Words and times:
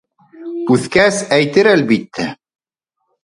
Үҫкәс, 0.75 1.19
әйтер, 1.37 1.69
әлбиттә. 1.73 2.25